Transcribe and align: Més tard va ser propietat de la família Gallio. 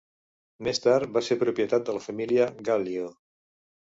Més 0.67 0.79
tard 0.85 1.11
va 1.17 1.23
ser 1.27 1.37
propietat 1.43 1.85
de 1.89 1.95
la 1.97 2.03
família 2.07 2.47
Gallio. 2.71 3.13